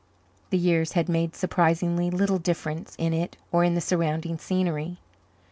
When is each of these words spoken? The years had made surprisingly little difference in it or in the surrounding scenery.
The 0.49 0.57
years 0.57 0.93
had 0.93 1.07
made 1.07 1.35
surprisingly 1.35 2.09
little 2.09 2.39
difference 2.39 2.95
in 2.97 3.13
it 3.13 3.37
or 3.51 3.63
in 3.63 3.75
the 3.75 3.81
surrounding 3.81 4.39
scenery. 4.39 4.97